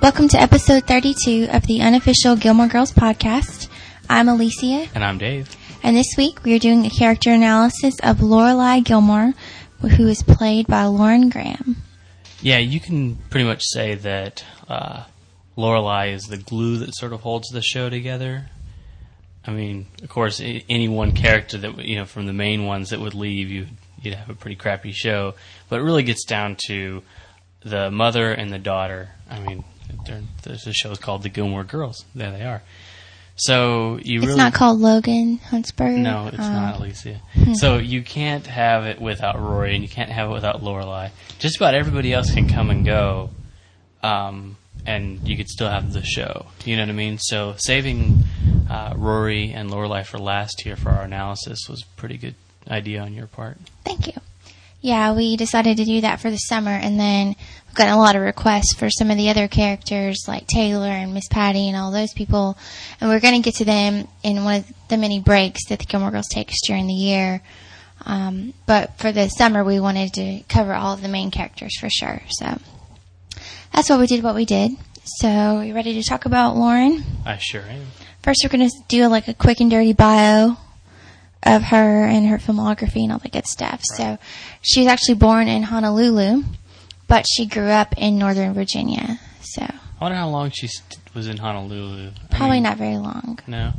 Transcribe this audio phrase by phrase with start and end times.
[0.00, 3.68] Welcome to episode 32 of the unofficial Gilmore Girls podcast.
[4.08, 5.54] I'm Alicia, And I'm Dave.
[5.82, 9.34] and this week we are doing a character analysis of Lorelai Gilmore,
[9.80, 11.76] who is played by Lauren Graham.
[12.40, 15.04] Yeah, you can pretty much say that uh,
[15.56, 18.46] Lorelai is the glue that sort of holds the show together.
[19.46, 23.00] I mean, of course, any one character that you know from the main ones that
[23.00, 23.66] would leave, you
[24.02, 25.34] you'd have a pretty crappy show.
[25.68, 27.02] But it really gets down to
[27.62, 29.10] the mother and the daughter.
[29.30, 29.64] I mean,
[30.06, 32.04] they're- there's the show's called The Gilmore Girls.
[32.14, 32.62] There they are.
[33.36, 35.96] So you It's really not called Logan Huntzberger.
[35.96, 37.20] No, it's Um, not, Alicia.
[37.54, 41.10] So you can't have it without Rory, and you can't have it without Lorelai.
[41.38, 43.30] Just about everybody else can come and go,
[44.02, 46.46] um, and you could still have the show.
[46.66, 47.18] You know what I mean?
[47.18, 48.24] So saving
[48.68, 52.34] uh, Rory and Lorelai for last here for our analysis was a pretty good
[52.68, 53.56] idea on your part.
[53.84, 54.14] Thank you.
[54.80, 57.28] Yeah, we decided to do that for the summer, and then
[57.66, 61.12] we've gotten a lot of requests for some of the other characters like Taylor and
[61.12, 62.56] Miss Patty and all those people,
[62.98, 65.84] and we're going to get to them in one of the many breaks that the
[65.84, 67.42] Gilmore Girls takes during the year.
[68.06, 71.90] Um, but for the summer, we wanted to cover all of the main characters for
[71.90, 72.22] sure.
[72.30, 72.58] So
[73.74, 74.24] that's what we did.
[74.24, 74.72] What we did.
[75.04, 77.02] So, are you ready to talk about Lauren?
[77.26, 77.86] I sure am.
[78.22, 80.56] First, we're going to do like a quick and dirty bio
[81.42, 83.80] of her and her filmography and all that good stuff.
[83.96, 84.18] So,
[84.62, 86.42] she was actually born in Honolulu,
[87.08, 89.18] but she grew up in Northern Virginia.
[89.40, 89.72] So, I
[90.04, 92.08] wonder how long she st- was in Honolulu.
[92.30, 93.38] I probably mean, not very long.
[93.46, 93.72] No,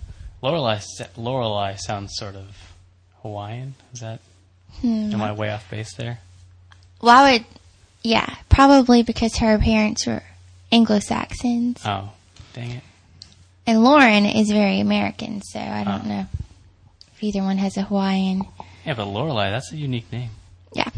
[0.44, 0.82] Lorelai.
[1.16, 2.73] Lorelai sounds sort of
[3.22, 3.76] Hawaiian.
[3.94, 4.20] Is that?
[4.82, 5.12] Hmm.
[5.14, 6.20] Am I way off base there?
[7.02, 7.45] Well, I would,
[8.04, 10.23] yeah, probably because her parents were
[10.72, 12.11] Anglo Saxons, Oh,
[12.54, 12.83] dang it.
[13.67, 15.42] and Lauren is very American.
[15.43, 16.08] So, I don't Oh.
[16.08, 16.26] know
[17.21, 18.42] if either one has a Hawaiian.
[18.86, 20.32] Yeah, but Lorelai, that's a unique name.
[20.73, 20.89] Yeah,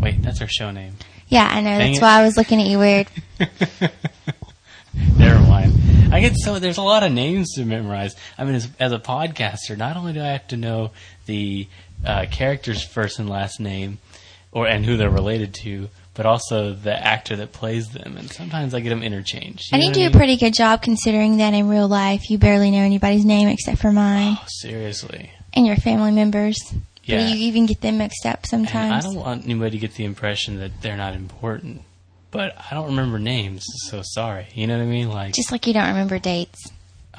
[0.00, 0.94] Wait, that's her show name.
[1.28, 1.78] yeah, I know.
[1.78, 2.02] Dang That's it.
[2.02, 3.06] why I was looking at you weird.
[5.18, 5.72] Never mind.
[6.12, 8.16] I get so there's a lot of names to memorize.
[8.36, 10.90] I mean, as, as a podcaster, not only do I have to know
[11.26, 11.68] the
[12.04, 13.98] uh, character's first and last name,
[14.52, 18.16] or and who they're related to, but also the actor that plays them.
[18.16, 19.70] And sometimes I get them interchanged.
[19.70, 20.16] You And you do I a mean?
[20.18, 23.92] pretty good job considering that in real life you barely know anybody's name except for
[23.92, 25.30] mine Oh, seriously.
[25.54, 26.56] And your family members.
[27.04, 27.26] Yeah.
[27.26, 28.74] You even get them mixed up sometimes.
[28.74, 31.82] And I don't want anybody to get the impression that they're not important.
[32.30, 34.46] But I don't remember names, so sorry.
[34.54, 35.08] You know what I mean?
[35.08, 36.70] Like, Just like you don't remember dates.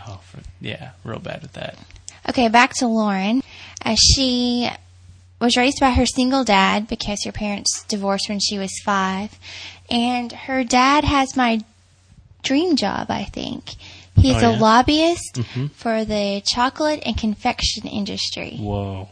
[0.08, 1.78] oh, for, yeah, real bad with that.
[2.30, 3.44] Okay, back to Lauren.
[3.84, 4.69] Uh, she
[5.42, 9.38] was raised by her single dad because her parents divorced when she was five.
[9.90, 11.59] And her dad has my
[12.44, 13.74] dream job, I think.
[14.17, 14.59] He is Oh, a yeah?
[14.59, 15.72] lobbyist Mhm.
[15.72, 18.57] for the chocolate and confection industry.
[18.59, 19.09] Whoa.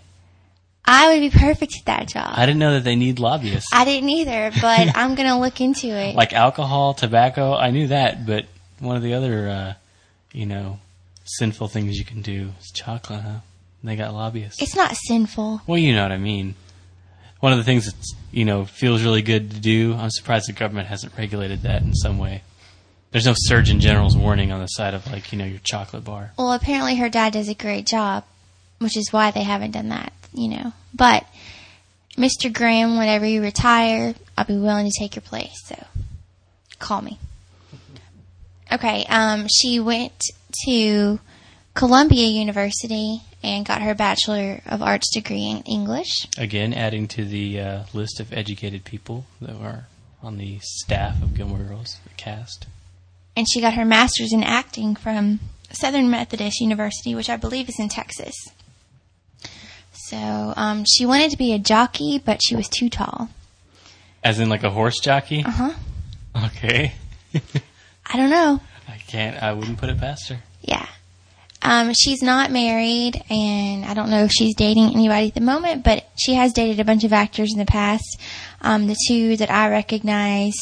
[0.85, 2.33] I would be perfect at that job.
[2.35, 3.69] I didn't know that they need lobbyists.
[3.73, 6.15] I didn't either, but I'm going to look into it.
[6.15, 7.53] like alcohol, tobacco.
[7.55, 8.45] I knew that, but
[8.79, 9.73] one of the other, uh,
[10.33, 10.79] you know,
[11.25, 13.21] sinful things you can do is chocolate.
[13.21, 13.39] Huh?
[13.83, 14.61] They got lobbyists.
[14.61, 15.61] it's not sinful.
[15.67, 16.55] well, you know what I mean.
[17.39, 17.95] One of the things that
[18.31, 19.95] you know feels really good to do.
[19.97, 22.41] I'm surprised the government hasn't regulated that in some way.
[23.11, 26.31] There's no Surgeon General's warning on the side of like you know your chocolate bar.
[26.37, 28.23] Well, apparently her dad does a great job,
[28.77, 30.73] which is why they haven't done that, you know.
[30.93, 31.25] But
[32.15, 32.53] Mr.
[32.53, 35.55] Graham, whenever you retire, I'll be willing to take your place.
[35.65, 35.83] So
[36.77, 37.17] call me.
[38.71, 39.05] Okay.
[39.09, 40.13] Um, she went
[40.65, 41.19] to
[41.73, 46.27] Columbia University and got her Bachelor of Arts degree in English.
[46.37, 49.87] Again, adding to the uh, list of educated people that are
[50.21, 52.67] on the staff of Gilmore Girls, the cast.
[53.35, 55.39] And she got her master's in acting from
[55.71, 58.35] Southern Methodist University, which I believe is in Texas.
[59.91, 63.29] So um, she wanted to be a jockey, but she was too tall.
[64.23, 65.43] As in like a horse jockey.
[65.45, 65.73] Uh huh.
[66.45, 66.93] Okay.
[68.05, 68.59] I don't know.
[68.87, 69.41] I can't.
[69.41, 70.39] I wouldn't put it past her.
[70.61, 70.87] Yeah.
[71.61, 75.83] Um, she's not married, and I don't know if she's dating anybody at the moment,
[75.83, 78.19] but she has dated a bunch of actors in the past.
[78.61, 80.55] Um, the two that I recognize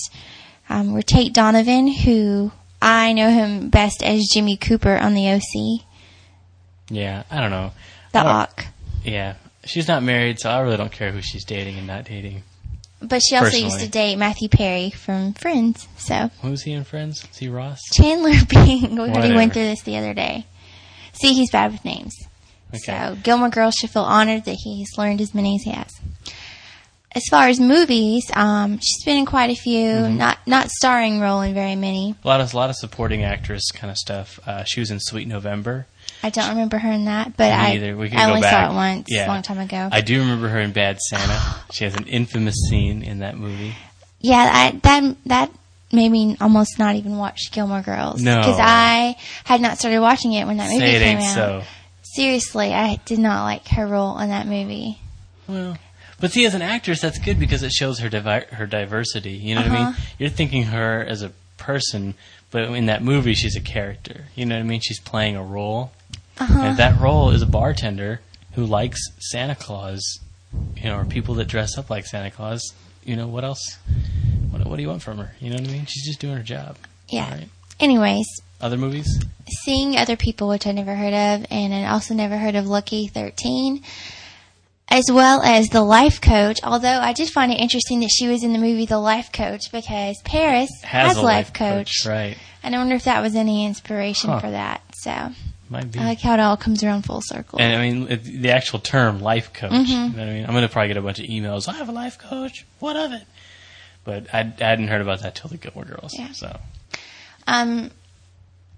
[0.69, 2.51] um, were Tate Donovan, who
[2.81, 5.83] I know him best as Jimmy Cooper on the OC,
[6.89, 7.71] Yeah, I don't know.
[8.13, 8.65] the don't- Ock.
[9.03, 9.35] Yeah,
[9.65, 12.44] she's not married, so I really don't care who she's dating and not dating.
[13.01, 15.88] But she also used to date Matthew Perry from Friends.
[15.97, 17.24] So Who's he in Friends?
[17.31, 17.79] Is he Ross?
[17.94, 20.45] Chandler Bing, we already went through this the other day.
[21.13, 22.15] See, he's bad with names.
[22.74, 22.79] Okay.
[22.79, 25.94] So Gilmore Girls should feel honored that he's learned as many as he has.
[27.13, 30.18] As far as movies, um, she's been in quite a few, Mm-hmm.
[30.18, 32.15] not not starring role in very many.
[32.23, 34.39] A lot of a lot of supporting actress kind of stuff.
[34.45, 35.85] Uh, she was in Sweet November.
[36.23, 37.95] I don't remember her in that, but I, neither.
[37.95, 38.69] We could I only back.
[38.69, 39.27] saw it once, Yeah.
[39.27, 39.89] a long time ago.
[39.91, 41.39] I do remember her in Bad Santa.
[41.71, 43.75] she has an infamous scene in that movie.
[44.19, 45.51] yeah, I, that that
[45.91, 48.21] maybe almost not even watched Gilmore Girls.
[48.21, 48.38] No.
[48.38, 51.35] Because I had not started watching it when that movie Say it came ain't out.
[51.35, 51.63] so.
[52.01, 55.00] Seriously, I did not like her role in that movie.
[55.47, 55.77] Well,
[56.19, 59.31] but see, as an actress, that's good because it shows her divi- her diversity.
[59.33, 59.83] You know what I mean?
[59.87, 60.01] Uh-huh.
[60.19, 62.15] You're thinking her as a person,
[62.51, 64.25] but in that movie, she's a character.
[64.35, 64.81] You know what I mean?
[64.81, 65.91] She's playing a role,
[66.39, 66.59] Uh-huh.
[66.61, 68.21] and that role is a bartender
[68.53, 70.19] who likes Santa Claus.
[70.77, 72.61] You know, or people that dress up like Santa Claus.
[73.03, 73.77] You know what else?
[74.49, 75.33] What, what do you want from her?
[75.39, 75.85] You know what I mean?
[75.85, 76.77] She's just doing her job.
[77.09, 77.25] Yeah.
[77.25, 77.49] All right.
[77.79, 78.25] Anyways,
[78.61, 79.23] Other movies?
[79.63, 83.07] seeing other people, which I never heard of, and I also never heard of Lucky
[83.07, 83.83] 13,
[84.89, 86.60] as well as The Life Coach.
[86.63, 89.72] Although I did find it interesting that she was in the movie The Life Coach
[89.72, 92.06] because Paris has, a Life Coach.
[92.06, 92.38] right?
[92.63, 94.39] And I wonder if that was any inspiration Huh.
[94.39, 94.81] for that.
[94.95, 95.30] So
[95.69, 96.00] Might be.
[96.00, 97.60] I like how it all comes around full circle.
[97.62, 99.72] And I mean, it, the actual term life coach.
[99.72, 99.89] Mm-hmm.
[99.92, 101.68] You know what I mean, I'm going to probably get a bunch of emails.
[101.68, 102.66] I have a life coach.
[102.80, 103.24] What of it?
[104.04, 106.13] But I, I hadn't heard about that till the Gilmore Girls.
[106.18, 106.31] Yeah.
[106.31, 106.57] So
[107.45, 107.92] um,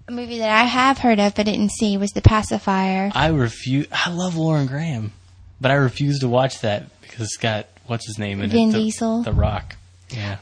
[0.08, 3.10] a movie that I have heard of but didn't see was The Pacifier.
[3.14, 3.86] I refuse.
[3.92, 5.12] I love Lauren Graham,
[5.60, 8.72] but I refuse to watch that because it's got what's his name in Vin it?
[8.72, 9.22] The, Diesel.
[9.22, 9.76] The Rock.
[10.10, 10.38] Yeah.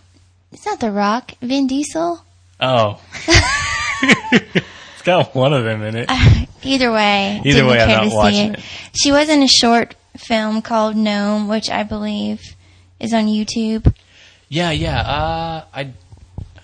[0.53, 1.33] It's not The Rock.
[1.41, 2.23] Vin Diesel.
[2.61, 3.01] Oh.
[4.03, 6.11] it's got one of them in it.
[6.63, 8.59] Either way, Either way, I'm not watching it.
[8.59, 8.65] it.
[8.95, 12.41] She was in a short film called Gnome, which I believe
[12.99, 13.95] is on YouTube.
[14.49, 15.01] Yeah, yeah.
[15.01, 15.93] Uh, I,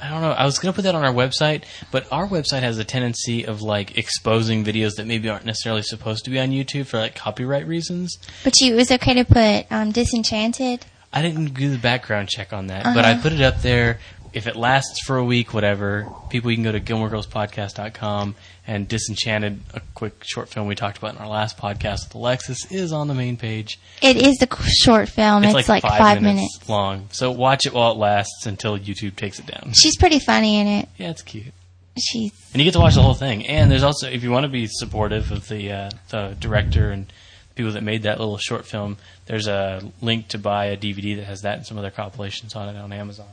[0.04, 0.32] I don't know.
[0.32, 3.62] I was gonna put that on our website, but our website has a tendency of
[3.62, 7.66] like exposing videos that maybe aren't necessarily supposed to be on YouTube for like copyright
[7.66, 8.18] reasons.
[8.44, 10.84] But you, it was okay to put um, Disenchanted.
[11.12, 13.22] I didn't do the background check on that, but I Uh-huh.
[13.22, 13.98] put it up there.
[14.34, 18.34] If it lasts for a week, whatever, people you can go to GilmoreGirlsPodcast.com
[18.66, 22.70] and Disenchanted, a quick short film we talked about in our last podcast with Alexis,
[22.72, 23.78] is on the main page.
[24.02, 25.44] It is the short film.
[25.44, 26.68] It's, like, five, minutes.
[26.68, 27.08] long.
[27.12, 29.72] So watch it while it lasts until YouTube takes it down.
[29.72, 30.88] She's pretty funny in it.
[30.98, 31.54] Yeah, it's cute.
[31.96, 33.46] She's And you get to watch the whole thing.
[33.46, 37.06] And there's also, if you want to be supportive of the uh, the director and
[37.54, 38.96] people that made that little short film,
[39.26, 42.74] there's a link to buy a DVD that has that and some other compilations on
[42.74, 43.28] it on Amazon.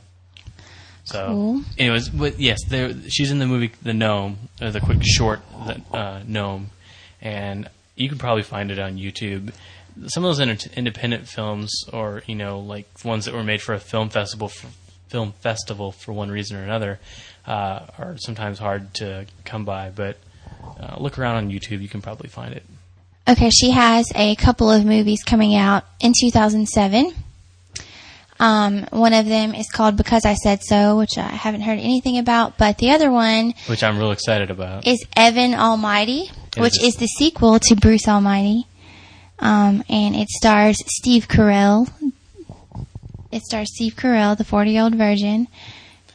[1.04, 1.62] So, Cool.
[1.78, 5.80] anyways, but yes, there she's in the movie The Gnome, or the quick short the,
[5.96, 6.70] uh, Gnome,
[7.20, 9.52] and you can probably find it on YouTube.
[10.06, 13.74] Some of those inter- independent films, or you know, like ones that were made for
[13.74, 14.68] a film festival, for,
[15.08, 16.98] film festival for one reason or another,
[17.46, 19.90] uh, are sometimes hard to come by.
[19.90, 20.16] But
[20.80, 22.64] uh, look around on YouTube; you can probably find it.
[23.28, 23.50] okay.
[23.50, 27.12] She has a couple of movies coming out in 2007.
[28.42, 32.18] Um, one of them is called Because I Said So, which I haven't heard anything
[32.18, 32.58] about.
[32.58, 34.84] But the other one Which I'm real excited about.
[34.86, 38.66] is Evan Almighty, which is the sequel to Bruce Almighty.
[39.38, 41.88] Um, and it stars Steve Carell.
[43.30, 45.46] It stars Steve Carell, the 40 year old virgin,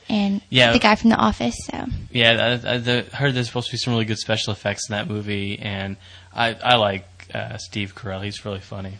[0.09, 0.71] and Yeah.
[0.73, 1.55] the guy from The Office.
[1.71, 4.89] So, Yeah, I, I the, heard there's supposed to be some really good special effects
[4.89, 5.95] in that movie, and
[6.35, 8.23] I, I like uh, Steve Carell.
[8.23, 8.93] He's really funny.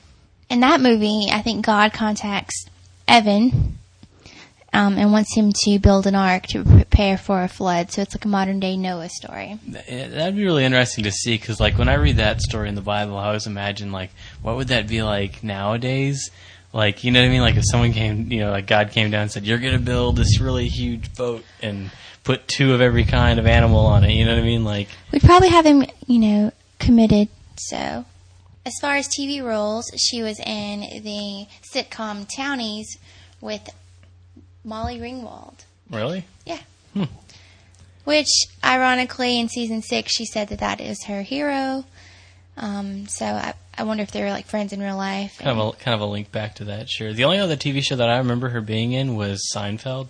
[0.49, 2.65] in that movie, I think God contacts
[3.07, 3.77] Evan
[4.73, 7.91] um, and wants him to build an ark to prepare for a flood.
[7.91, 9.57] So it's like a modern day Noah story.
[9.67, 12.81] That'd be really interesting to see because, like, when I read that story in the
[12.81, 14.11] Bible, I always imagine like,
[14.41, 16.29] what would that be like nowadays?
[16.73, 17.41] Like, you know what I mean?
[17.41, 20.17] Like, if someone came, you know, like God came down and said, "You're gonna build
[20.17, 21.89] this really huge boat and
[22.23, 24.65] put two of every kind of animal on it," you know what I mean?
[24.65, 27.29] Like, We'd probably have him, you know, committed.
[27.55, 28.05] So,
[28.67, 32.97] as far as TV roles, she was in the sitcom Townies
[33.39, 33.69] with
[34.65, 35.59] Molly Ringwald.
[35.89, 36.25] really?
[36.45, 36.59] Yeah.
[36.93, 37.03] Hmm.
[38.03, 38.27] Which,
[38.63, 41.85] ironically, in season six, she said that that is her hero.
[42.57, 45.37] Um, so I, I wonder if they were like friends in real life.
[45.39, 46.89] Kind of a kind of a link back to that.
[46.89, 47.13] Sure.
[47.13, 50.07] The only other TV show that I remember her being in was Seinfeld.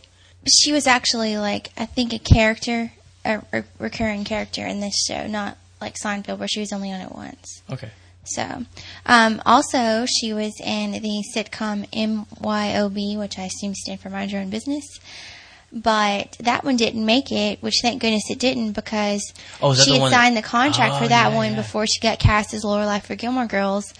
[0.47, 2.91] she was actually like I think a character,
[3.25, 7.01] a, a recurring character in this show, not like Seinfeld, where she was only on
[7.01, 7.61] it once.
[7.69, 7.91] Okay.
[8.27, 8.65] So,
[9.05, 14.41] um, also she was in the sitcom MYOB, which I assume stands for Mind Your
[14.41, 14.85] Own Business.
[15.73, 19.21] But that one didn't make it, which thank goodness it didn't because
[19.61, 21.57] Oh, she the had one that- signed the contract Oh, for that yeah, one yeah.
[21.57, 23.93] before she got cast as Lorelai for Gilmore Girls.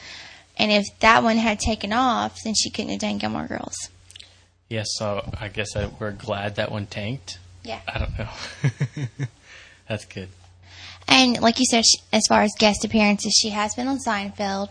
[0.57, 3.75] And if that one had taken off, then she couldn't have done Gilmore Girls.
[4.69, 4.87] Yes.
[4.95, 7.37] so I guess I, we're glad that one tanked.
[7.63, 7.79] Yeah.
[7.87, 9.27] I don't know.
[9.89, 10.29] That's good.
[11.07, 14.69] And like you said, she, as far as guest appearances, she has been on Seinfeld,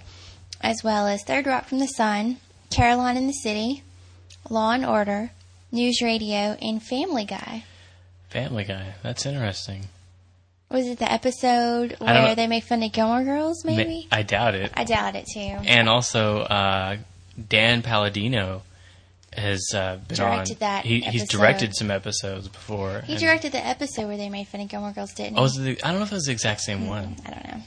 [0.61, 2.39] as well as Third Rock from the Sun,
[2.71, 3.83] Caroline in the City,
[4.51, 5.31] Law and Order,
[5.73, 7.65] News Radio, and Family Guy.
[8.29, 8.95] Family Guy.
[9.03, 9.87] That's interesting.
[10.71, 13.65] Was it the episode where they make fun of Gilmore Girls?
[13.65, 14.73] Maybe I doubt it.
[14.75, 15.41] I doubt it too.
[15.41, 16.97] And also, uh,
[17.49, 18.63] Dan Palladino
[19.39, 20.59] has uh, been Directed on.
[20.61, 23.01] that he, he's directed some episodes before.
[23.03, 25.39] He directed the episode where they made fun of Gilmore Girls, didn't he?
[25.39, 27.17] Oh, was the, I don't know if it was the exact same one.
[27.27, 27.63] I don't know.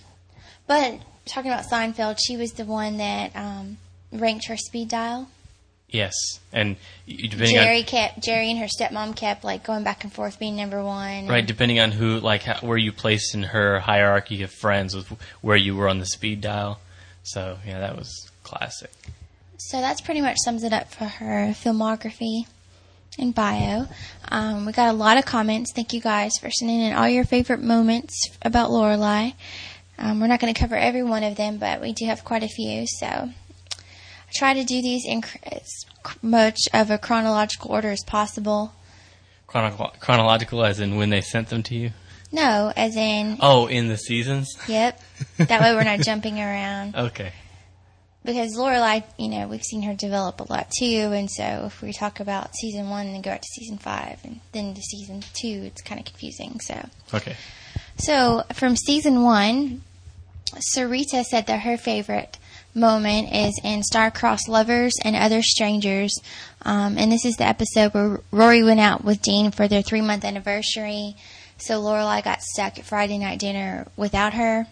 [0.68, 3.78] But talking about Seinfeld, she was the one that um,
[4.12, 5.30] ranked her speed dial.
[5.92, 6.14] Yes,
[6.54, 6.76] and
[7.08, 10.84] Jerry on kept Jerry and her stepmom kept like going back and forth being number
[10.84, 11.28] one.
[11.28, 15.08] right, depending on who like how, where you placed in her hierarchy of friends was
[15.42, 16.80] where you were on the speed dial.
[17.24, 18.92] So yeah, that was classic.
[19.62, 22.44] So that's pretty much sums it up for her filmography
[23.18, 23.88] and bio.
[24.30, 25.74] Um, we got a lot of comments.
[25.74, 29.34] Thank you guys for sending in all your favorite moments about Lorelai.
[29.98, 32.42] Um, we're not going to cover every one of them, but we do have quite
[32.44, 32.86] a few.
[32.88, 33.32] So I
[34.34, 35.86] try to do these in cr- as
[36.22, 38.74] much of a chronological order as possible.
[39.46, 41.92] Chrono- chronological, as in when they sent them to you.
[42.32, 44.56] No, as in, Oh, in the seasons.
[44.70, 45.02] yep.
[45.38, 46.96] That way we're not jumping around.
[46.96, 47.34] Okay.
[48.26, 51.94] Because Lorelai, you know, we've seen her develop a lot too, and so if we
[51.94, 55.24] talk about season one and then go out to season five and then to season
[55.34, 56.60] two, it's kind of confusing.
[56.60, 57.36] So, Okay.
[57.98, 59.82] so from season one,
[60.76, 62.38] Sarita said that her favorite
[62.76, 66.20] moment is in Star-Crossed Lovers and Other Strangers,
[66.64, 70.26] um, and this is the episode where Rory went out with Dean for their three-month
[70.26, 71.16] anniversary.
[71.58, 74.68] So Lorelai got stuck at Friday night dinner without her.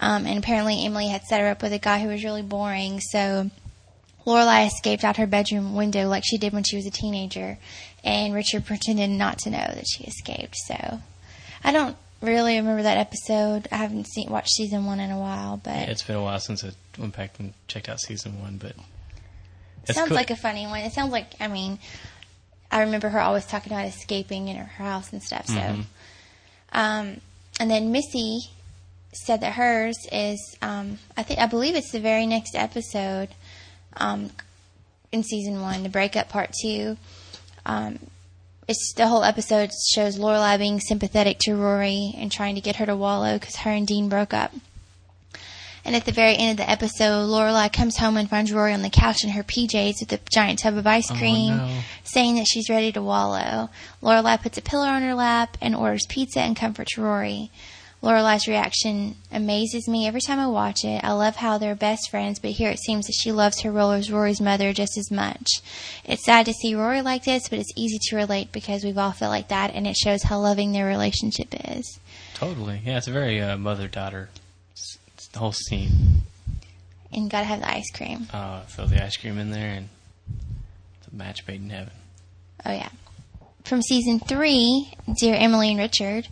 [0.00, 3.00] Um, and apparently Emily had set her up with a guy who was really boring.
[3.00, 3.50] So
[4.26, 7.58] Lorelai escaped out her bedroom window like she did when she was a teenager,
[8.04, 10.56] and Richard pretended not to know that she escaped.
[10.56, 11.00] So
[11.64, 13.68] I don't really remember that episode.
[13.72, 16.38] I haven't seen watched season one in a while, but Yeah, it's been a while
[16.40, 18.72] since I went back and checked out season one, but
[19.88, 20.16] it sounds cool.
[20.16, 20.80] like a funny one.
[20.82, 21.78] It sounds like I mean,
[22.70, 25.46] I remember her always talking about escaping in her house and stuff.
[25.46, 25.84] So, Mhm.
[26.72, 27.20] um,
[27.58, 28.50] and then Missy
[29.12, 33.28] said that hers is um, I think I believe it's the very next episode
[33.96, 34.30] um,
[35.12, 36.96] in season one, the breakup part two.
[37.66, 37.98] Um,
[38.68, 42.86] it's the whole episode shows Lorelai being sympathetic to Rory and trying to get her
[42.86, 44.52] to wallow because her and Dean broke up.
[45.84, 48.82] And at the very end of the episode, Lorelai comes home and finds Rory on
[48.82, 51.80] the couch in her PJs with a giant tub of ice Oh, cream, no.
[52.04, 53.70] saying that she's ready to wallow.
[54.02, 57.50] Lorelai puts a pillow on her lap and orders pizza and comforts Rory.
[58.00, 61.02] Lorelai's reaction amazes me every time I watch it.
[61.02, 63.90] I love how they're best friends, but here it seems that she loves her role
[63.90, 65.48] as Rory's mother just as much.
[66.04, 69.10] It's sad to see Rory like this, but it's easy to relate because we've all
[69.10, 71.98] felt like that, and it shows how loving their relationship is.
[72.34, 72.80] Totally.
[72.84, 74.28] Yeah, it's a very uh, mother daughter.
[75.32, 76.22] The whole scene.
[77.12, 78.28] And gotta have the ice cream.
[78.32, 79.88] Uh, throw the ice cream in there, and
[81.00, 81.92] it's a match made in heaven.
[82.64, 82.90] Oh yeah.
[83.64, 86.28] From season three, Dear Emily and Richard,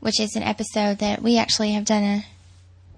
[0.00, 2.24] which is an episode that we actually have done a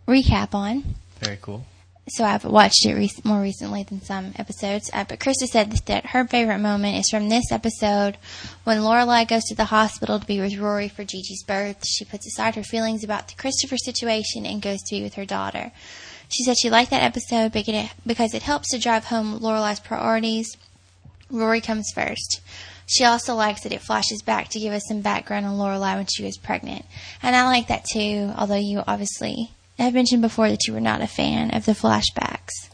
[0.08, 0.96] recap on.
[1.20, 1.66] Very cool.
[2.08, 4.90] So I've watched it rec- more recently than some episodes.
[4.92, 8.16] Uh, but Krista said that her favorite moment is from this episode
[8.64, 11.86] when Lorelai goes to the hospital to be with Rory for Gigi's birth.
[11.86, 15.24] She puts aside her feelings about the Christopher situation and goes to be with her
[15.24, 15.70] daughter.
[16.28, 20.56] She said she liked that episode because it helps to drive home Lorelai's priorities.
[21.30, 22.40] Rory comes first.
[22.90, 26.06] She also likes that it flashes back to give us some background on Lorelai when
[26.06, 26.84] she was pregnant.
[27.22, 31.00] And I like that too, although you obviously have mentioned before that you were not
[31.00, 32.68] a fan of the flashbacks.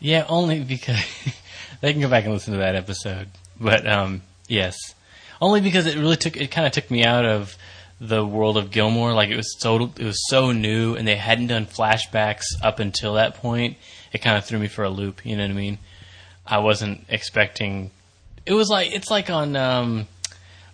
[0.00, 0.98] Yeah, only because
[1.80, 3.28] they can go back and listen to that episode.
[3.60, 4.76] But um, yes,
[5.40, 7.56] only because it really took it kind of took me out of
[8.00, 9.12] the world of Gilmore.
[9.12, 13.14] Like it was so it was so new, and they hadn't done flashbacks up until
[13.14, 13.76] that point.
[14.12, 15.24] It kind of threw me for a loop.
[15.24, 15.78] You know what I mean?
[16.44, 17.92] I wasn't expecting.
[18.46, 20.06] It was like it's like on um,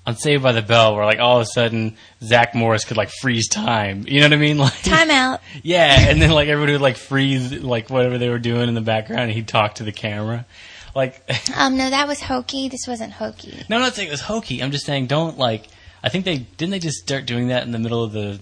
[0.07, 3.11] on Saved by the Bell, where like all of a sudden Zach Morris could like
[3.21, 4.05] freeze time.
[4.09, 4.59] You know what I mean?
[4.69, 5.41] Like Time out.
[5.63, 8.81] yeah, and then like everybody would like freeze like whatever they were doing in the
[8.81, 10.47] background, and he'd talk to the camera.
[10.95, 11.23] Like,
[11.57, 12.69] Um, no, that was hokey.
[12.69, 13.65] This wasn't hokey.
[13.69, 14.63] no, I'm not saying it was hokey.
[14.63, 15.69] I'm just saying don't like.
[16.03, 18.41] I think they didn't they just start doing that in the middle of the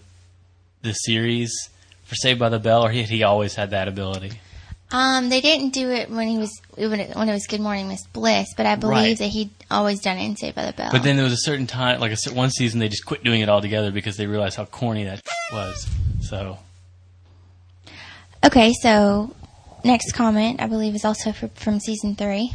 [0.82, 1.52] the series
[2.04, 4.38] for Saved by the Bell, or he he always had that ability.
[4.92, 7.88] Um, they didn't do it when he was when it, when it was Good Morning
[7.88, 9.18] Miss Bliss, but I believe Right.
[9.18, 10.90] that he'd always done it in Saved by the Bell.
[10.92, 13.40] But then there was a certain time, like a one season, they just quit doing
[13.40, 15.88] it altogether because they realized how corny that was.
[16.22, 16.58] So
[18.44, 19.34] okay, so
[19.84, 22.52] next comment I believe is also for, from season three.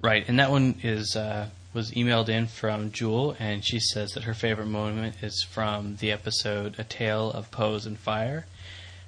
[0.00, 4.24] Right, and that one is uh, was emailed in from Jewel, and she says that
[4.24, 8.46] her favorite moment is from the episode "A Tale of Poes and Fire,"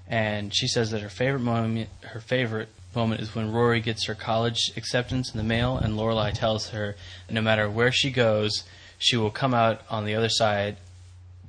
[0.09, 4.15] and she says that her favorite moment, her favorite moment, is when Rory gets her
[4.15, 6.97] college acceptance in the mail, and Lorelai tells her
[7.31, 8.65] no matter where she goes,
[8.99, 10.77] she will come out on the other side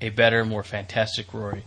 [0.01, 1.63] a better, more fantastic Rory,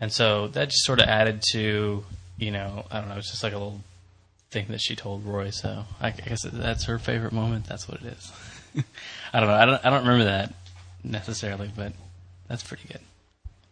[0.00, 2.04] and so that just sort of added to,
[2.38, 3.80] you know, I don't know, it's just like a little
[4.50, 5.50] thing that she told Roy.
[5.50, 7.66] So I guess that's her favorite moment.
[7.66, 8.32] That's what it is.
[9.32, 9.54] I don't know.
[9.54, 9.86] I don't.
[9.86, 10.54] I don't remember that
[11.04, 11.92] necessarily, but
[12.48, 13.00] that's pretty good.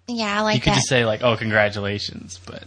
[0.07, 0.77] Yeah, I like you could that.
[0.77, 2.65] just say like, "Oh, congratulations," but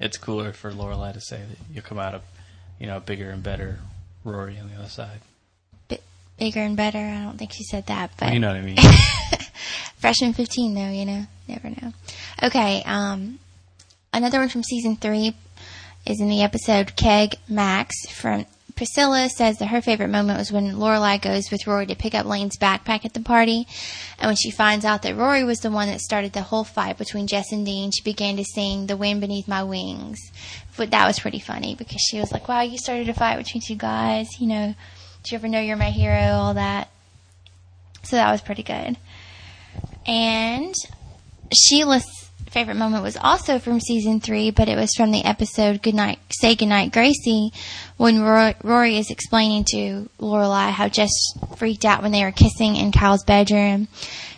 [0.00, 2.22] it's cooler for Lorelai to say that you'll come out of,
[2.78, 3.78] you know, bigger and better
[4.24, 5.20] Rory on the other side.
[5.88, 6.00] Bi-
[6.38, 6.98] bigger and better.
[6.98, 8.76] I don't think she said that, but You know what I mean?
[9.98, 11.92] freshman 15 though, you know, never know.
[12.42, 13.38] Okay, um,
[14.12, 15.34] another one from season three
[16.06, 18.44] is in the episode Keg Max from
[18.76, 22.26] Priscilla says that her favorite moment was when Lorelai goes with Rory to pick up
[22.26, 23.66] Lane's backpack at the party,
[24.18, 26.98] and when she finds out that Rory was the one that started the whole fight
[26.98, 30.18] between Jess and Dean, she began to sing "The Wind Beneath My Wings."
[30.76, 33.62] But that was pretty funny because she was like, "Wow, you started a fight between
[33.64, 34.40] two guys.
[34.40, 34.74] You know,
[35.22, 36.32] did you ever know you're my hero?
[36.32, 36.88] All that."
[38.02, 38.96] So that was pretty good.
[40.06, 40.74] And
[41.52, 42.04] Sheila's
[42.50, 46.54] favorite moment was also from season three, but it was from the episode "Goodnight, Say
[46.54, 47.52] Goodnight, Gracie,"
[47.96, 51.10] when Rory, Rory is explaining to Lorelai how Jess
[51.56, 53.88] freaked out when they were kissing in Kyle's bedroom.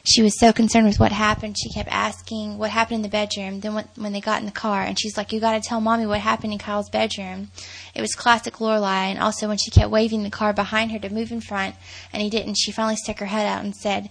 [0.09, 3.59] She was so concerned with what happened, she kept asking what happened in the bedroom.
[3.59, 5.81] Then when, when they got in the car, and she's like, "You got to tell
[5.81, 7.51] mommy what happened in Kyle's bedroom."
[7.93, 11.13] It was classic Lorelai, and also when she kept waving the car behind her to
[11.13, 11.75] move in front,
[12.13, 14.09] and he didn't, she finally stuck her head out and said,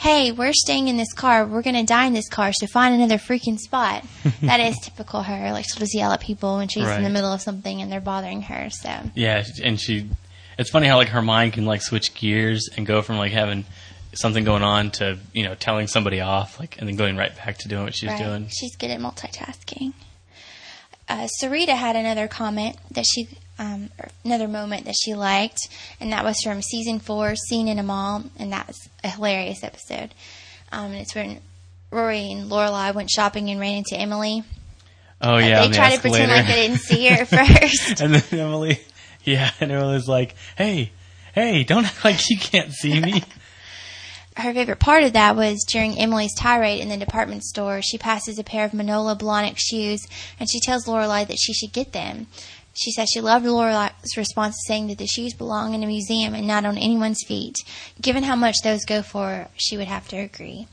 [0.00, 1.46] "Hey, we're staying in this car.
[1.46, 4.04] We're gonna die in this car, so find another freaking spot."
[4.42, 5.52] that is typical her.
[5.52, 8.02] Like she'll just yell at people when she's in the middle of something and they're
[8.02, 8.68] bothering her.
[8.68, 10.08] So Yeah, and she.
[10.58, 13.64] It's funny how like her mind can like switch gears and go from like having
[14.14, 17.58] something going on to you know telling somebody off, like, and then going right back
[17.58, 18.18] to doing what she's Right.
[18.18, 18.48] doing.
[18.48, 19.92] She's good at multitasking.
[21.08, 23.28] Uh, Sarita had another comment that she,
[23.58, 25.60] um, or another moment that she liked,
[26.00, 29.62] and that was from season four, "Scene in a Mall," and that was a hilarious
[29.62, 30.10] episode.
[30.70, 31.40] Um, and it's when
[31.90, 34.42] Rory and Lorelai went shopping and ran into Emily.
[35.20, 38.00] Oh yeah, they the tried to pretend like they didn't see her first.
[38.00, 38.80] and then Emily,
[39.24, 40.92] yeah, and Emily's like, "Hey,
[41.34, 43.24] hey, don't act like you can't see me."
[44.36, 47.82] her favorite part of that was during Emily's tirade in the department store.
[47.82, 50.06] She passes a pair of Manolo Blahnik shoes,
[50.38, 52.28] and she tells Lorelai that she should get them.
[52.74, 56.46] She says she loved Lorelai's response, saying that the shoes belong in a museum and
[56.46, 57.56] not on anyone's feet.
[58.00, 60.68] Given how much those go for, she would have to agree.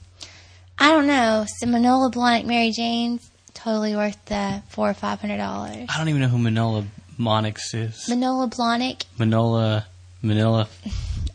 [0.78, 1.46] I don't know.
[1.60, 5.88] Some Manolo Blahnik Mary Jane's totally worth the four or five hundred dollars.
[5.90, 6.86] I don't even know who Manola
[7.20, 8.08] Monix is.
[8.08, 9.06] Manolo Blahnik.
[9.18, 9.86] Manola,
[10.22, 10.68] Manila.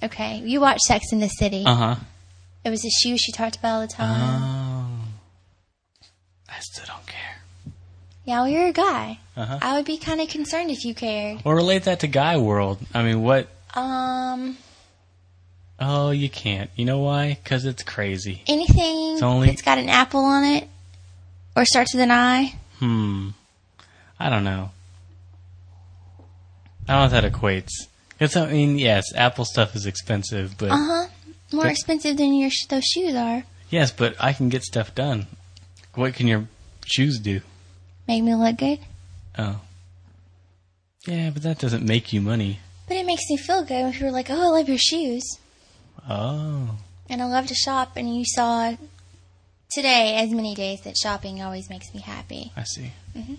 [0.02, 1.62] Okay, you watch Sex in the City.
[1.66, 1.96] Uh huh.
[2.64, 4.42] It was the shoes she talked about all the time.
[4.42, 5.04] Oh,
[6.48, 7.74] I still don't care.
[8.24, 9.18] Yeah, well, you're a guy.
[9.36, 9.58] Uh-huh.
[9.60, 11.44] I would be kind of concerned if you cared.
[11.44, 12.78] Well, relate that to Guy World.
[12.94, 13.48] I mean, what?
[13.74, 14.56] Um,
[15.78, 16.70] Oh, you can't.
[16.76, 17.38] You know why?
[17.42, 18.42] Because it's crazy.
[18.46, 20.66] anything It's only- that's got an apple on it
[21.60, 22.54] or starts with an I.
[22.78, 23.28] Hmm.
[24.18, 24.70] I don't know.
[26.88, 27.70] I don't know if that equates.
[28.18, 28.36] It's.
[28.36, 31.06] I mean, yes, Apple stuff is expensive, but Uh huh.
[31.52, 33.44] More But- expensive than your sh- those shoes are.
[33.70, 35.26] yes, but I can get stuff done.
[35.94, 36.46] What can your
[36.86, 37.40] shoes do?
[38.08, 38.78] Make me look good,
[39.38, 39.60] Oh.
[41.06, 42.60] Yeah, but that doesn't make you money.
[42.88, 45.24] but it makes me feel good when people are like, "Oh, I love your shoes,"
[46.08, 46.76] Oh.
[47.08, 47.96] and I love to shop.
[47.96, 48.74] And you saw
[49.72, 52.52] today, as many days, that shopping always makes me happy.
[52.56, 52.92] I see.
[53.16, 53.34] Mm-hmm.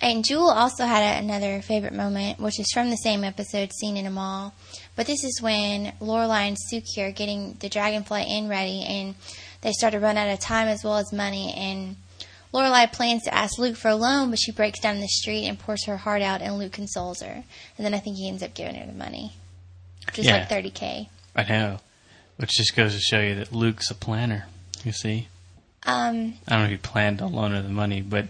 [0.00, 3.96] And Jewel also had a, another favorite moment, which is from the same episode, Scene
[3.96, 4.54] in a Mall.
[4.94, 9.16] But this is when Lorelai and Suki are getting the Dragonfly Inn ready, and
[9.62, 11.52] they start to run out of time as well as money.
[11.56, 11.96] And
[12.54, 15.46] Lorelai plans to ask Luke for a loan, but she breaks down in the street
[15.46, 17.42] and pours her heart out, and Luke consoles her.
[17.76, 19.32] And then I think he ends up giving her the money,
[20.06, 20.38] which is Yeah.
[20.38, 21.08] like 30k.
[21.34, 21.78] I know.
[22.36, 24.46] Which just goes to show you that Luke's a planner.
[24.84, 25.28] You see?
[25.86, 28.26] Um, I don't know if he planned to loan her the money, but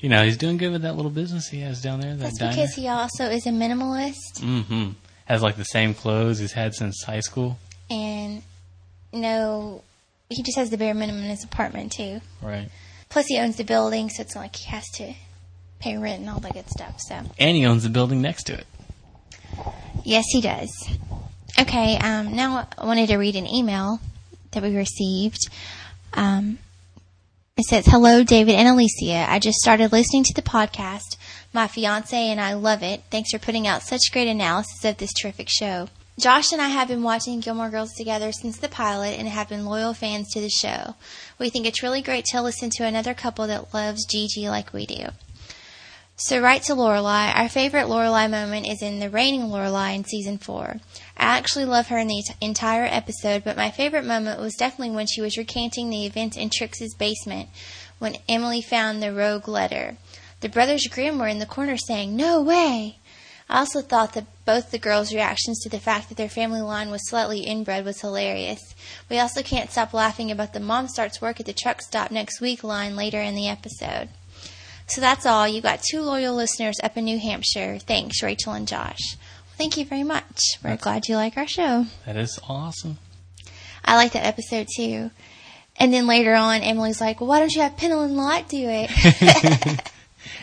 [0.00, 2.14] you know he's doing good with that little business he has down there.
[2.14, 2.52] That that's diner.
[2.52, 4.40] because he also is a minimalist.
[4.40, 4.90] mm-hmm.
[5.26, 7.58] has like the same clothes he's had since high school.
[7.90, 8.42] and
[9.12, 9.82] no,
[10.30, 12.20] he just has the bare minimum in his apartment too.
[12.42, 12.68] Right.
[13.08, 15.14] Plus, he owns the building, so it's not like he has to
[15.78, 16.96] pay rent and all that good stuff.
[17.00, 18.66] So, And he owns the building next to it.
[20.04, 20.70] yes, he does.
[21.60, 24.00] Okay, um, now I wanted to read an email
[24.52, 25.38] that we received.
[26.14, 26.58] Um,
[27.56, 29.26] it says, Hello, David and Alicia.
[29.28, 31.16] I just started listening to the podcast.
[31.52, 33.02] My fiance and I love it.
[33.10, 35.88] Thanks for putting out such great analysis of this terrific show.
[36.18, 39.64] Josh and I have been watching Gilmore Girls together since the pilot and have been
[39.64, 40.94] loyal fans to the show.
[41.38, 44.86] We think it's really great to listen to another couple that loves Gigi like we
[44.86, 45.06] do.
[46.16, 47.34] So right to Lorelai.
[47.34, 50.76] Our favorite Lorelai moment is in the Reigning Lorelai in season four.
[51.16, 55.08] I actually love her in the entire episode, but my favorite moment was definitely when
[55.08, 57.48] she was recanting the event in Trix's basement
[57.98, 59.96] when Emily found the rogue letter.
[60.40, 62.98] The brothers Grimm were in the corner saying, No way!
[63.48, 66.92] I also thought that both the girls' reactions to the fact that their family line
[66.92, 68.60] was slightly inbred was hilarious.
[69.10, 72.40] We also can't stop laughing about the mom starts work at the truck stop next
[72.40, 74.10] week line later in the episode.
[74.86, 75.48] So that's all.
[75.48, 77.78] You got two loyal listeners up in New Hampshire.
[77.78, 79.00] Thanks, Rachel and Josh.
[79.16, 80.40] Well, thank you very much.
[80.62, 81.86] We're That's- glad you like our show.
[82.06, 82.98] That is awesome.
[83.84, 85.10] I like that episode too.
[85.76, 89.80] And then later on, Emily's like, well, why don't you have and Lot do it?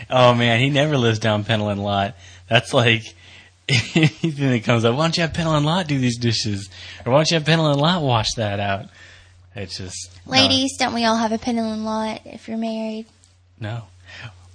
[0.09, 2.15] Oh man, he never lives down and Lot.
[2.49, 3.03] That's like
[3.69, 4.95] anything that comes up.
[4.95, 6.69] Why don't you have and Lot do these dishes,
[7.05, 8.87] or why don't you have and Lot wash that out?
[9.55, 10.33] It's just no.
[10.33, 13.05] Ladies, don't we all have a and Lot if you're married?
[13.59, 13.83] No,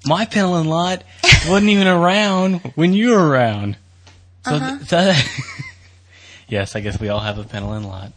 [0.05, 1.03] my Pennilyn Lott
[1.49, 3.77] wasn't even around when you were around.
[4.45, 4.79] So Uh-huh.
[4.85, 5.25] th-
[6.49, 8.13] yes, I guess we all have a Pennilyn Lott.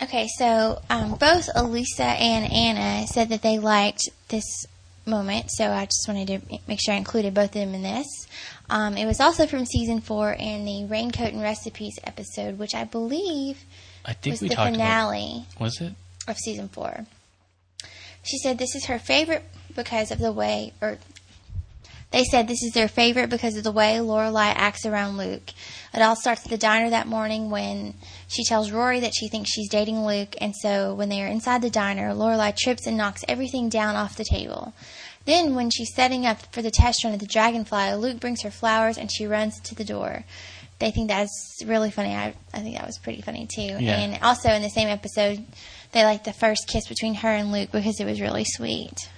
[0.00, 4.44] Okay, so um, both Elisa and Anna said that they liked this
[5.04, 8.06] moment, so I just wanted to make sure I included both of them in this.
[8.70, 12.84] Um, it was also from season four in the Raincoat and Recipes episode, which I
[12.84, 13.64] believe
[14.06, 15.60] I think was we the talked finale about.
[15.60, 15.94] Was it?
[16.28, 17.06] of season four.
[18.22, 19.44] She said this is her favorite
[19.78, 20.98] because of the way, or
[22.10, 25.52] they said this is their favorite because of the way Lorelai acts around Luke.
[25.94, 27.94] It all starts at the diner that morning when
[28.26, 31.62] she tells Rory that she thinks she's dating Luke, and so when they are inside
[31.62, 34.74] the diner, Lorelai trips and knocks everything down off the table.
[35.26, 38.50] Then, when she's setting up for the test run of the Dragonfly, Luke brings her
[38.50, 40.24] flowers and she runs to the door.
[40.80, 42.14] They think that's really funny.
[42.14, 43.76] I, I think that was pretty funny too.
[43.78, 43.98] Yeah.
[43.98, 45.44] And also in the same episode,
[45.92, 49.08] they like the first kiss between her and Luke because it was really sweet.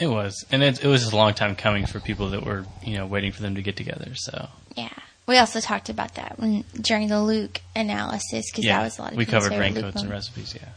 [0.00, 2.64] It was, and it, it was just a long time coming for people that were,
[2.82, 4.14] you know, waiting for them to get together.
[4.14, 4.88] So Yeah.
[5.26, 9.02] We also talked about that when during the Luke analysis because yeah, that was a
[9.02, 10.56] lot of we covered raincoats and recipes.
[10.60, 10.68] Yeah.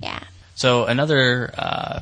[0.00, 0.24] Yeah.
[0.56, 2.00] So another uh,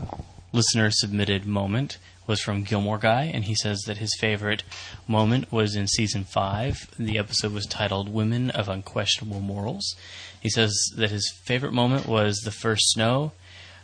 [0.52, 4.62] listener submitted moment was from Gilmore Guy, and he says that his favorite
[5.09, 6.88] moment was in season five.
[6.98, 9.96] The episode was titled "Women of Unquestionable Morals."
[10.40, 13.33] He says that his favorite moment was the first snow,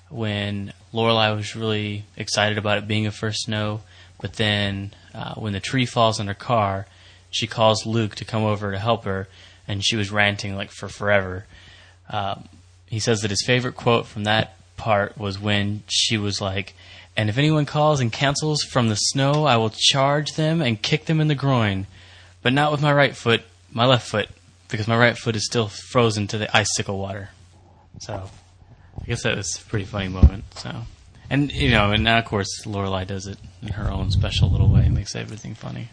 [0.08, 3.80] when Lorelai was really excited about it being a first snow,
[4.20, 6.86] but then uh, when the tree falls on her car,
[7.30, 9.28] she calls Luke to come over to help her,
[9.68, 11.46] and she was ranting like for forever.
[12.08, 12.48] Um,
[12.86, 16.74] he says that his favorite quote from that part was when she was like,
[17.16, 21.06] "And if anyone calls and cancels from the snow, I will charge them and kick
[21.06, 21.86] them in the groin,
[22.42, 23.42] but not with my right foot,
[23.72, 24.28] my left foot,
[24.68, 27.30] because my right foot is still frozen to the icicle water."
[28.00, 28.30] So,
[29.06, 30.44] I guess that was a pretty funny moment.
[30.56, 30.82] So,
[31.30, 34.68] and you know, and now of course Lorelai does it in her own special little
[34.68, 35.88] way, and makes everything funny.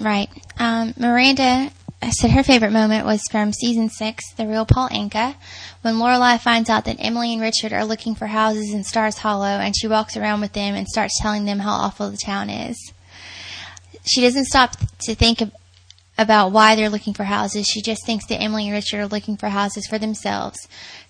[0.00, 0.28] Right.
[0.58, 1.70] Um, Miranda
[2.10, 5.36] said her favorite moment was from season six, The Real Paul Anka,
[5.82, 9.46] when Lorelai finds out that Emily and Richard are looking for houses in Stars Hollow
[9.46, 12.92] and she walks around with them and starts telling them how awful the town is.
[14.04, 15.40] She doesn't stop to think
[16.16, 17.66] about why they're looking for houses.
[17.66, 20.56] She just thinks that Emily and Richard are looking for houses for themselves.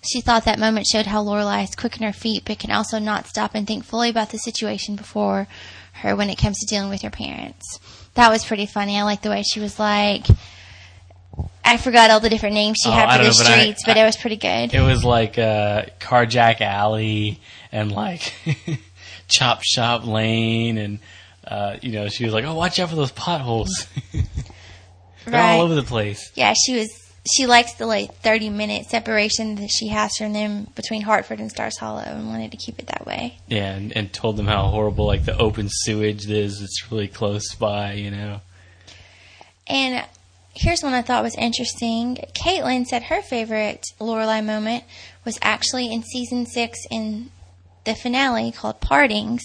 [0.03, 2.97] She thought that moment showed how Lorelai is quick on her feet, but can also
[2.99, 5.47] not stop and think fully about the situation before
[6.01, 7.79] her when it comes to dealing with her parents.
[8.15, 8.97] That was pretty funny.
[8.97, 10.25] I like the way she was like.
[11.63, 13.83] I forgot all the different names she Oh, had for the know, but I- streets,
[13.85, 14.73] but, I- it was pretty good.
[14.73, 17.41] It was like uh, Carjack Alley
[17.71, 18.33] and like
[19.27, 20.99] Chop Shop Lane, and
[21.45, 23.87] uh, you know, she was like, "Oh, watch out for those potholes!
[25.25, 25.55] They're Right.
[25.55, 26.89] all over the place." Yeah, she was.
[27.35, 31.49] She likes the like thirty minute separation that she has from them between Hartford and
[31.49, 33.39] Stars Hollow, and wanted to keep it that way.
[33.47, 36.61] Yeah, and, and told them how horrible like the open sewage is.
[36.61, 38.41] It's really close by, you know.
[39.67, 40.05] And
[40.53, 42.17] here's one I thought was interesting.
[42.35, 44.83] Caitlin said her favorite Lorelai moment
[45.25, 47.31] was actually in season six in
[47.85, 49.43] the finale called Partings.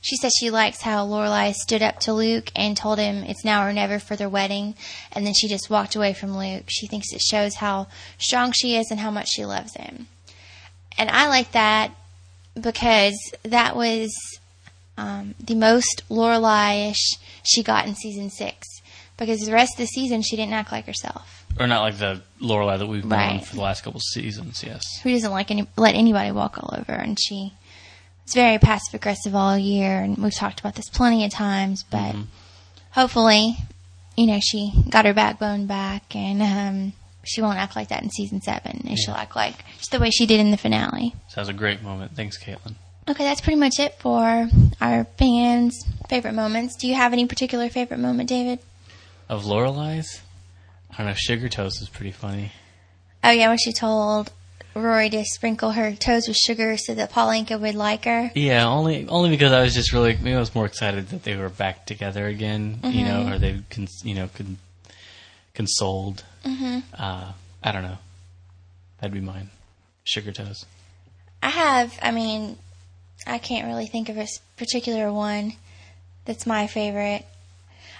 [0.00, 3.66] She says she likes how Lorelai stood up to Luke and told him it's now
[3.66, 4.74] or never for their wedding,
[5.12, 6.64] and then she just walked away from Luke.
[6.68, 7.86] She thinks it shows how
[8.18, 10.08] strong she is and how much she loves him.
[10.96, 11.92] And I like that
[12.60, 14.10] because that was
[14.96, 18.66] um, the most Lorelai-ish she got in season six.
[19.18, 21.44] Because the rest of the season, she didn't act like herself.
[21.58, 23.44] Or not like the Lorelai that we've known Right.
[23.44, 24.62] for the last couple seasons.
[24.66, 24.82] Yes.
[25.02, 26.92] Who doesn't like any let anybody walk all over?
[26.92, 27.52] And she
[28.24, 31.84] was very passive aggressive all year, and we've talked about this plenty of times.
[31.90, 32.26] But Mhm.
[32.92, 33.56] hopefully,
[34.16, 36.92] you know, she got her backbone back, and um,
[37.24, 38.84] she won't act like that in season seven.
[38.88, 41.14] And she'll act like just the way she did in the finale.
[41.28, 42.16] So that was a great moment.
[42.16, 42.74] Thanks, Caitlin.
[43.08, 44.48] Okay, that's pretty much it for
[44.80, 46.76] our fans' favorite moments.
[46.76, 48.60] Do you have any particular favorite moment, David?
[49.28, 50.20] Of Lorelai's,
[50.92, 51.14] I don't know.
[51.14, 52.52] Sugar Toast is pretty funny.
[53.24, 54.32] Oh yeah, when she told
[54.74, 58.30] Rory to sprinkle her toes with sugar so that Paul Anka would like her.
[58.34, 61.48] Yeah, only only because I was just really I was more excited that they were
[61.48, 62.80] back together again.
[62.84, 64.56] You know, or they cons- you know could
[65.54, 66.24] consoled.
[66.44, 66.78] Mm-hmm.
[66.96, 67.98] Uh, I don't know.
[69.00, 69.50] That'd be mine.
[70.04, 70.64] Sugar toes.
[71.42, 72.58] I have, I mean,
[73.26, 75.54] I can't really think of a particular one
[76.24, 77.24] that's my favorite.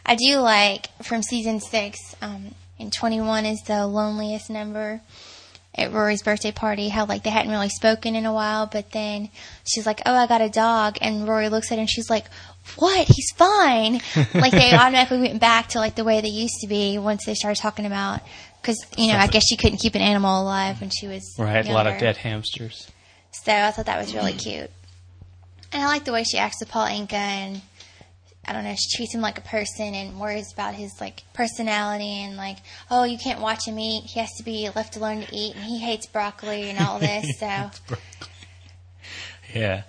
[0.04, 5.00] I do like from season six, um, and 21 is the loneliest number
[5.74, 9.30] at Rory's birthday party, how like they hadn't really spoken in a while, but then
[9.64, 10.98] she's like, Oh, I got a dog.
[11.00, 12.26] And Rory looks at her and she's like,
[12.76, 13.06] What?
[13.06, 13.94] He's fine.
[14.34, 17.34] like they automatically went back to like the way they used to be once they
[17.34, 18.20] started talking about,
[18.62, 21.66] cause, you know, I guess she couldn't keep an animal alive when she was Right,
[21.66, 22.90] a lot of dead hamsters.
[23.32, 24.70] So I thought that was really cute.
[25.72, 27.60] And I like the way she acts with Paul Anka and
[28.50, 32.22] I don't know, she treats him like a person and worries about his like personality
[32.24, 32.56] and like,
[32.90, 34.02] oh, you can't watch him eat.
[34.06, 37.38] He has to be left alone to eat and he hates broccoli and all this.
[37.38, 37.70] So
[39.54, 39.82] Yeah,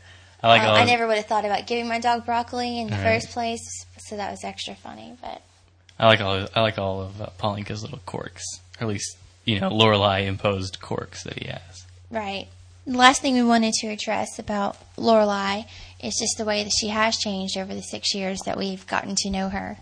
[0.43, 0.76] I like all.
[0.76, 3.04] I never would have thought about giving my dog broccoli in the Right.
[3.04, 3.62] first place.
[3.97, 5.15] So that was extra funny.
[5.21, 5.41] But
[6.00, 6.36] I like all.
[6.36, 8.43] Of, I like all of uh, Paul Anka's little quirks,
[8.80, 11.86] or at least you know Lorelai imposed quirks that he has.
[12.10, 12.47] Right.
[12.88, 15.65] The last thing we wanted to address about Lorelai
[16.04, 19.16] is just the way that she has changed over the six years that we've gotten
[19.18, 19.78] to know her.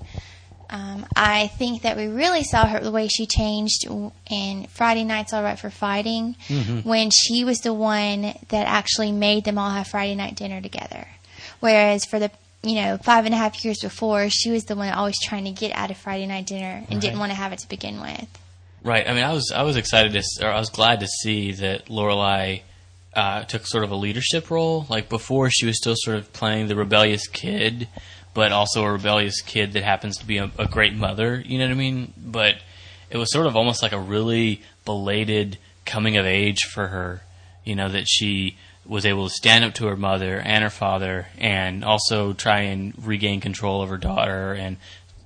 [0.71, 3.87] Um, I think that we really saw her the way she changed
[4.29, 6.35] in Friday Nights All Right for Fighting
[6.83, 11.07] when she was the one that actually made them all have Friday night dinner together.
[11.59, 12.29] Whereas for the
[12.61, 15.51] you know five and a half years before, she was the one always trying to
[15.51, 18.27] get out of Friday night dinner and didn't want to have it to begin with.
[18.83, 19.07] Right.
[19.09, 21.87] I mean, I was I was excited to, or I was glad to see that
[21.87, 22.61] Lorelai
[23.13, 24.85] uh, took sort of a leadership role.
[24.89, 27.87] Like before, she was still sort of playing the rebellious kid,
[28.33, 31.41] but also a rebellious kid that happens to be a, a great mother.
[31.45, 32.13] You know what I mean?
[32.17, 32.57] But
[33.09, 37.21] it was sort of almost like a really belated coming of age for her.
[37.65, 41.27] You know that she was able to stand up to her mother and her father,
[41.37, 44.77] and also try and regain control of her daughter, and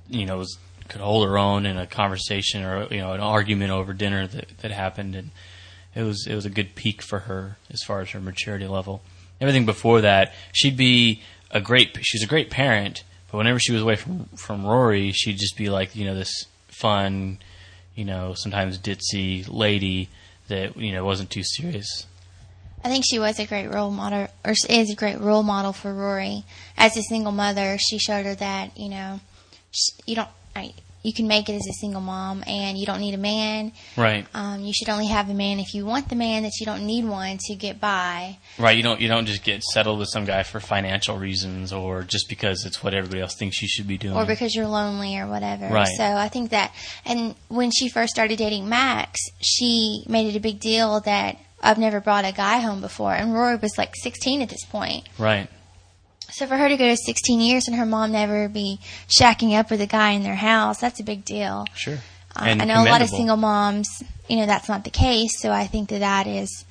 [0.09, 0.57] you know was,
[0.89, 4.57] could hold her own in a conversation or you know an argument over dinner that
[4.59, 5.31] that happened, and
[5.95, 9.01] it was it was a good peak for her as far as her maturity level.
[9.39, 13.81] Everything before that, she'd be a great she's a great parent, but whenever she was
[13.81, 17.39] away from from Rory, she'd just be like you know this fun,
[17.95, 20.09] you know sometimes ditzy lady
[20.47, 22.07] that you know wasn't too serious.
[22.83, 25.93] I think she was a great role model, or is a great role model for
[25.93, 26.43] Rory.
[26.77, 29.21] As a single mother, she showed her that you know,
[29.71, 32.99] sh you don't, I, you can make it as a single mom, and you don't
[33.01, 33.71] need a man.
[33.95, 36.43] Right, Um, you should only have a man if you want the man.
[36.43, 38.37] That you don't need one to get by.
[38.57, 38.75] right.
[38.75, 42.27] You don't you don't just get settled with some guy for financial reasons or just
[42.29, 44.15] because it's what everybody else thinks you should be doing.
[44.15, 45.67] or because you're lonely or whatever.
[45.67, 45.87] Right.
[45.97, 46.73] So I think that,
[47.05, 51.77] and when she first started dating Max, she made it a big deal that I've
[51.77, 55.07] never brought a guy home before, and Rory was like 16 at this point.
[55.17, 55.47] right.
[56.33, 59.69] So for her to go to 16 years and her mom never be shacking up
[59.69, 61.65] with a guy in their house, that's a big deal.
[61.75, 61.99] Sure.
[62.35, 63.87] Uh, I know a lot of single moms,
[64.27, 65.39] you know, that's not the case.
[65.39, 66.65] So I think that that is,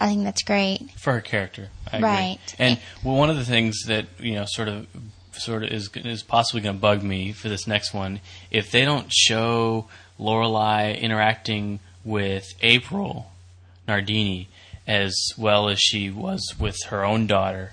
[0.00, 0.88] I think that's great.
[0.96, 1.68] for her character.
[1.92, 2.08] I agree.
[2.08, 2.38] Right.
[2.60, 4.86] And well, one of the things that you know, sort of,
[5.32, 8.20] sort of is is possibly going to bug me for this next one,
[8.52, 13.32] if they don't show Lorelai interacting with April
[13.88, 14.48] Nardini
[14.86, 17.72] as well as she was with her own daughter,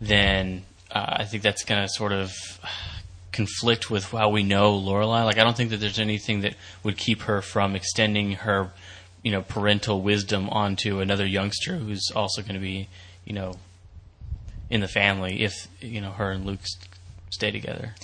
[0.00, 2.32] then uh, I think that's going to sort of
[3.32, 5.24] conflict with how we know Lorelai.
[5.24, 8.70] Like, I don't think that there's anything that would keep her from extending her,
[9.22, 12.88] you know, parental wisdom onto another youngster who's also going to be,
[13.24, 13.54] you know,
[14.70, 16.60] in the family if you know her and Luke
[17.30, 17.94] stay together.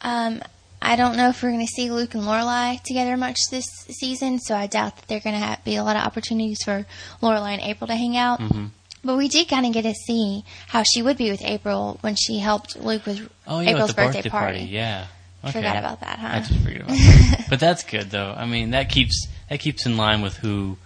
[0.00, 0.42] Um,
[0.82, 4.38] I don't know if we're going to see Luke and Lorelai together much this season,
[4.38, 6.86] so I doubt that they're going to be a lot of opportunities for
[7.22, 8.40] Lorelai and April to hang out.
[8.40, 8.66] Mm-hmm.
[9.06, 12.14] But we did kind of get to see how she would be with April when
[12.16, 14.58] she helped Luke with Oh yeah, April's with birthday, birthday party.
[14.58, 14.70] party.
[14.72, 15.06] Yeah,
[15.44, 15.52] okay.
[15.52, 16.28] Forgot about that, huh?
[16.32, 17.46] I just forget about that.
[17.48, 18.34] but that's good though.
[18.36, 20.76] I mean, that keeps that keeps in line with who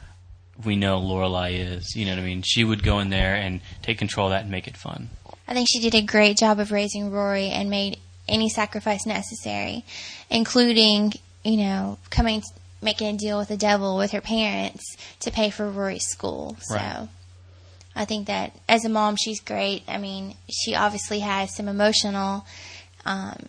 [0.65, 1.97] we know Lorelai is.
[1.97, 2.43] You know what I mean?
[2.43, 5.09] She would go in there and take control of that and make it fun.
[5.49, 9.85] I think she did a great job of raising Rory and made any sacrifice necessary,
[10.31, 12.43] including, you know, coming,
[12.83, 16.57] making a deal with the devil with her parents to pay for Rory's school.
[16.61, 17.09] So Right.
[17.97, 19.83] I think that as a mom, she's great.
[19.89, 22.47] I mean, she obviously has some emotional
[23.05, 23.47] um,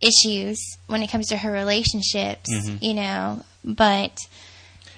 [0.00, 2.82] issues when it comes to her relationships, Mhm.
[2.82, 4.18] you know, but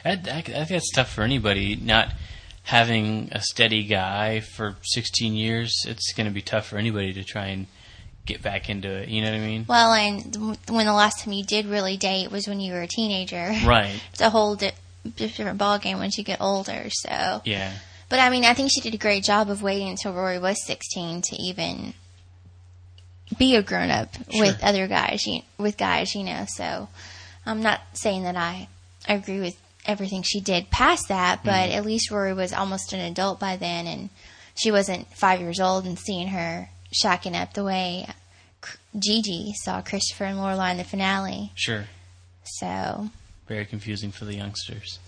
[0.04, 1.76] I, I, I think that's tough for anybody.
[1.76, 2.12] Not
[2.64, 7.22] having a steady guy for 16 years, it's going to be tough for anybody to
[7.22, 7.66] try and
[8.24, 9.08] get back into it.
[9.08, 9.64] You know what I mean?
[9.68, 12.88] well, and when the last time you did really date was when you were a
[12.88, 13.54] teenager.
[13.64, 14.00] Right.
[14.12, 14.72] it's a whole di-
[15.14, 16.86] different ball game once you get older.
[16.90, 17.72] So, Yeah.
[18.08, 20.64] But I mean, I think she did a great job of waiting until Rory was
[20.66, 21.94] 16 to even
[23.38, 24.40] be a grown up Sure.
[24.46, 26.44] with other guys, you, with guys, you know.
[26.48, 26.88] So,
[27.44, 28.68] I'm not saying that I
[29.08, 31.78] agree with everything she did past that, but Mm-hmm.
[31.78, 34.10] at least Rory was almost an adult by then, and
[34.54, 36.68] she wasn't five years old and seeing her
[37.04, 38.06] shacking up the way
[38.98, 41.52] Gigi saw Christopher and Lorelai in the finale.
[41.54, 41.84] Sure.
[42.44, 43.10] So,
[43.48, 44.98] Very confusing for the youngsters.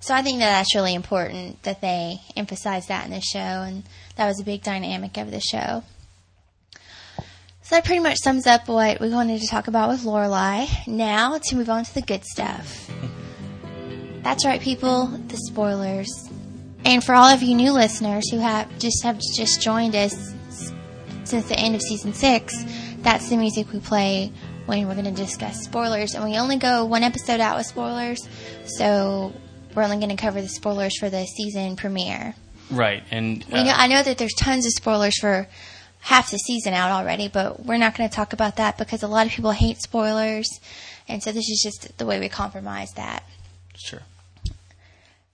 [0.00, 3.84] So I think that that's really important that they emphasize that in the show, and
[4.16, 5.84] that was a big dynamic of the show.
[7.62, 10.86] So that pretty much sums up what we wanted to talk about with Lorelai.
[10.86, 12.90] Now to move on to the good stuff.
[14.22, 15.06] That's right, people.
[15.06, 16.30] The spoilers.
[16.84, 20.34] And for all of you new listeners who have just have just joined us
[21.24, 22.54] since the end of season six,
[23.02, 24.32] that's the music we play
[24.66, 26.14] when we're going to discuss spoilers.
[26.14, 28.26] And we only go one episode out with spoilers,
[28.64, 29.32] so
[29.74, 32.34] we're only going to cover the spoilers for the season premiere.
[32.70, 33.02] Right.
[33.10, 35.48] And We know, uh, I know that there's tons of spoilers for
[36.00, 39.08] half the season out already, but we're not going to talk about that because a
[39.08, 40.48] lot of people hate spoilers,
[41.08, 43.24] and so this is just the way we compromise that.
[43.76, 44.02] sure.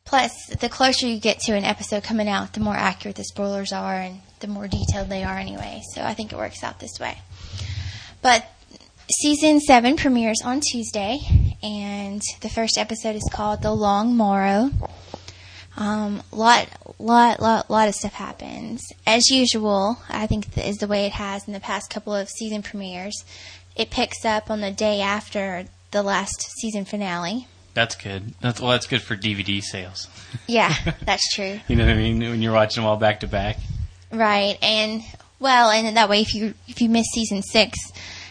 [0.05, 3.73] Plus, the closer you get to an episode coming out, the more accurate the spoilers
[3.73, 5.83] are and the more detailed they are anyway.
[5.95, 7.19] So I think it works out this way.
[8.23, 8.47] But
[9.11, 11.19] season seven premieres on Tuesday,
[11.63, 14.71] and the first episode is called "The Long Morrow."
[15.77, 19.99] Um, lot, lot, lot, lot of stuff happens as usual.
[20.09, 23.25] I think th- is the way it has in the past couple of season premieres.
[23.77, 27.47] It picks up on the day after the last season finale.
[27.75, 28.33] That's good.
[28.41, 28.71] That's well.
[28.71, 30.09] That's good for DVD sales.
[30.49, 31.61] Yeah, that's true.
[31.69, 32.21] You know what I mean?
[32.21, 33.57] When you're watching them all back to back.
[34.13, 35.03] Right, and
[35.39, 37.79] well, and that way, if you if you missed season six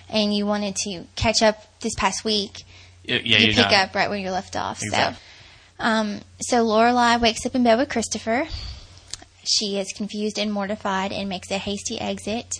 [0.10, 2.63] and you wanted to catch up this past week,
[3.04, 3.74] Yeah, you pick not.
[3.74, 4.82] up right where you left off.
[4.82, 5.18] Exactly.
[5.80, 8.48] So, um, so Lorelai wakes up in bed with Christopher.
[9.44, 12.60] She is confused and mortified and makes a hasty exit.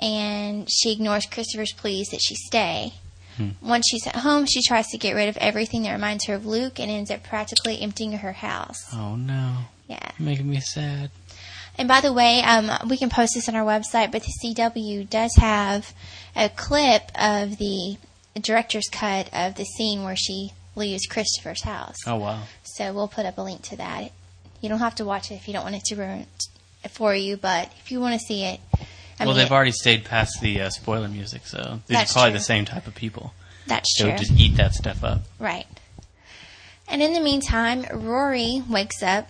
[0.00, 2.94] And she ignores Christopher's pleas that she stay.
[3.36, 3.50] Hmm.
[3.62, 6.44] Once she's at home, she tries to get rid of everything that reminds her of
[6.44, 8.76] Luke and ends up practically emptying her house.
[8.92, 10.10] Oh no, Yeah.
[10.18, 11.10] making me sad.
[11.78, 15.08] And by the way, um, we can post this on our website, but the CW
[15.08, 15.94] does have
[16.36, 17.96] a clip of the
[18.40, 21.96] director's cut of the scene where she leaves Christopher's house.
[22.06, 22.42] Oh wow.
[22.62, 24.12] So we'll put up a link to that.
[24.60, 26.26] You don't have to watch it if you don't want it to ruin
[26.84, 28.60] it for you, but if you want to see it,
[29.18, 32.38] I well, mean, they've already stayed past the uh, spoiler music, so they're probably true.
[32.38, 33.34] the same type of people.
[33.66, 34.12] that's They true.
[34.12, 35.22] would just eat that stuff up.
[35.38, 35.66] Right.
[36.88, 39.28] And in the meantime, Rory wakes up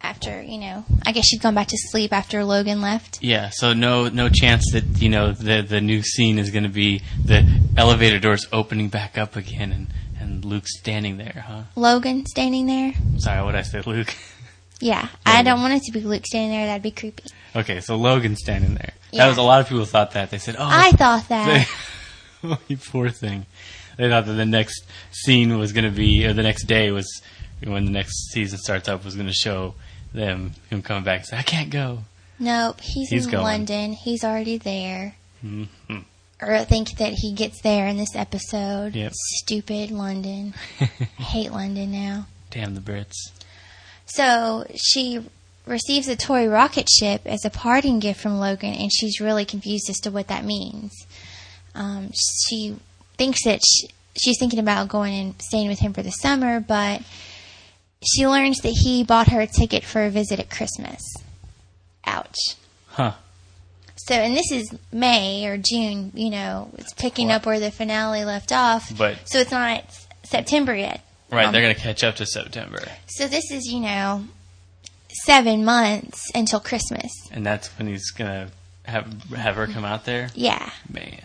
[0.00, 3.22] after, you know, I guess she'd gone back to sleep after Logan left.
[3.22, 6.68] Yeah, so no no chance that you know the the new scene is going to
[6.70, 7.44] be the
[7.76, 9.88] elevator doors opening back up again and
[10.20, 11.62] and Luke standing there, huh?
[11.74, 12.92] Logan standing there.
[13.18, 14.14] Sorry, what I say, Luke.
[14.80, 16.66] Yeah, I don't want it to be Luke standing there.
[16.66, 17.24] That'd be creepy.
[17.54, 18.92] okay, so Logan standing there.
[19.10, 19.22] yeah.
[19.24, 20.30] That was a lot of people thought that.
[20.30, 21.66] They said, "Oh, I thought that.
[22.44, 23.46] oh, you poor thing."
[23.96, 27.22] They thought that the next scene was going to be, or the next day was
[27.64, 29.74] when the next season starts up was going to show
[30.12, 32.00] them him coming back and say, "I can't go."
[32.38, 33.44] Nope, he's, He's in going.
[33.44, 33.92] London.
[33.92, 35.14] He's already there.
[35.44, 35.68] Mhm.
[36.42, 38.94] Or I think that he gets there in this episode.
[38.94, 39.12] Yep.
[39.14, 40.52] Stupid London.
[40.80, 42.26] I hate London now.
[42.50, 43.30] Damn the Brits.
[44.04, 45.24] So she
[45.64, 49.88] receives a toy rocket ship as a parting gift from Logan, and she's really confused
[49.88, 50.92] as to what that means.
[51.74, 52.10] Um,
[52.48, 52.76] she
[53.16, 57.02] thinks that she, she's thinking about going and staying with him for the summer, but
[58.06, 61.00] she learns that he bought her a ticket for a visit at Christmas.
[62.06, 62.36] Ouch.
[62.88, 63.12] Huh.
[63.96, 68.24] So, and this is May or June, you know, it's picking up where the finale
[68.24, 68.96] left off.
[68.96, 69.84] But- so it's not
[70.24, 71.02] September yet.
[71.30, 72.80] Right, Um, they're going to catch up to September.
[73.08, 74.24] So this is, you know,
[75.24, 77.10] seven months until Christmas.
[77.32, 78.48] And that's when he's gonna
[78.84, 80.28] have have her come out there.
[80.34, 81.20] Yeah, Man,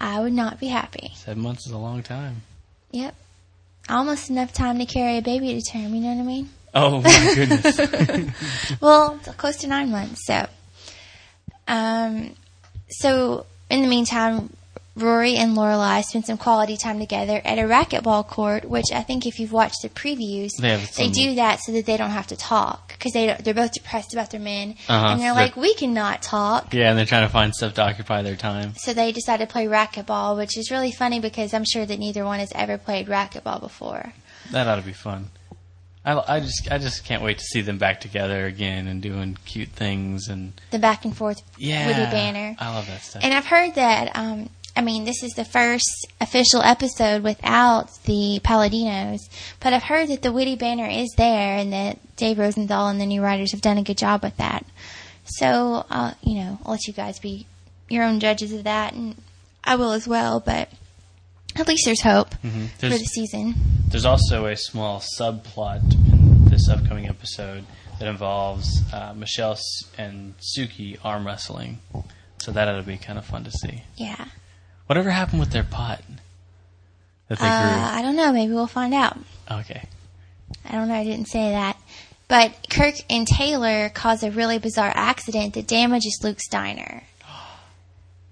[0.00, 1.12] I would not be happy.
[1.14, 2.42] seven months is a long time.
[2.90, 3.14] Yep.
[3.88, 6.48] Almost enough time to carry a baby to term, you know what I mean?
[6.74, 8.30] Oh my goodness!
[8.80, 10.46] Well, close to nine months, so.
[11.66, 12.34] Um,
[12.88, 14.50] so in the meantime,
[14.96, 19.26] Rory and Lorelai spend some quality time together at a racquetball court, which I think
[19.26, 22.36] if you've watched the previews, They some- do that so that they don't have to
[22.36, 25.06] talk because they don't- they're both depressed about their men, Uh-huh.
[25.12, 26.74] and they're like, we cannot talk.
[26.74, 28.74] yeah, and they're trying to find stuff to occupy their time.
[28.76, 32.24] So they decided to play racquetball, which is really funny because I'm sure that neither
[32.24, 34.12] one has ever played racquetball before.
[34.50, 35.30] That ought to be fun.
[36.04, 39.36] I, I just I just can't wait to see them back together again and doing
[39.44, 42.56] cute things and The back and forth yeah, Woody Banner.
[42.58, 43.22] I love that stuff.
[43.22, 48.40] And I've heard that um, I mean, this is the first official episode without the
[48.44, 49.18] Palladinos,
[49.58, 53.04] but I've heard that the witty banner is there and that Dave Rosenthal and the
[53.06, 54.64] new writers have done a good job with that.
[55.24, 57.48] So, uh, you know, I'll let you guys be
[57.88, 59.16] your own judges of that, and
[59.64, 60.68] I will as well, but
[61.56, 62.46] at least there's hope for
[62.78, 63.56] There's- the season.
[63.88, 67.64] There's also a small subplot in this upcoming episode
[67.98, 69.58] that involves uh, Michel
[69.98, 71.80] and Sookie arm wrestling.
[72.38, 73.82] So that'll be kind of fun to see.
[73.96, 74.26] Yeah.
[74.88, 76.02] Whatever happened with their pot
[77.28, 78.32] that they Uh, I don't know.
[78.32, 79.16] Maybe we'll find out.
[79.50, 79.82] Okay.
[80.64, 80.94] I don't know.
[80.94, 81.76] I didn't say that.
[82.26, 87.04] But Kirk and Taylor cause a really bizarre accident that damages Luke's diner.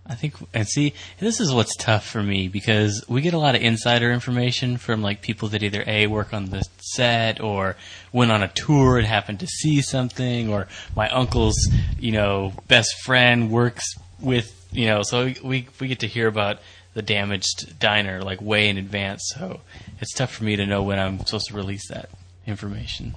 [0.09, 3.57] I think, and see, this is what's tough for me because we get a lot
[3.57, 7.76] of insider information from like people that either a work on the set or
[8.12, 11.57] went on a tour and happened to see something, or my uncle's,
[11.98, 13.84] you know, best friend works
[14.20, 16.59] with, you know, so we we get to hear about
[16.95, 19.23] the damaged diner like way in advance.
[19.35, 19.61] So
[20.01, 22.09] it's tough for me to know when I'm supposed to release that
[22.47, 23.14] information.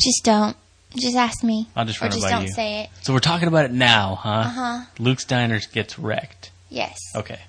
[0.00, 0.56] Just don't.
[0.96, 1.68] Just ask me.
[1.74, 2.52] I'll just or run it just don't you.
[2.52, 2.90] say it.
[3.02, 4.28] So we're talking about it now, huh?
[4.30, 4.84] Uh huh.
[4.98, 6.50] Luke's diner gets wrecked.
[6.70, 6.98] Yes.
[7.16, 7.40] Okay,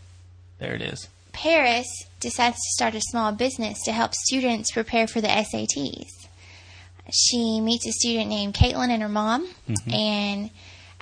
[0.60, 1.08] there it is.
[1.32, 1.86] Paris
[2.20, 6.08] decides to start a small business to help students prepare for the SATs.
[7.14, 9.94] She meets a student named Caitlin and her mom, Mm-hmm.
[9.94, 10.50] and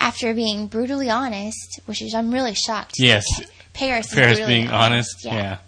[0.04, 2.96] after being brutally honest, which is I'm really shocked.
[3.00, 3.26] Yes.
[3.74, 5.60] Paris, is Paris being honest, yeah.